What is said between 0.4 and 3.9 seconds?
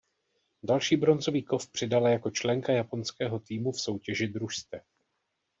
Další bronzový kov přidala jako členka japonského týmu v